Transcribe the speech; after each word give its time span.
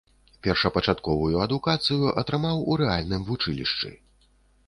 Першапачатковую 0.45 1.35
адукацыю 1.45 2.09
атрымаў 2.21 2.63
у 2.71 2.79
рэальным 2.83 3.21
вучылішчы. 3.29 3.93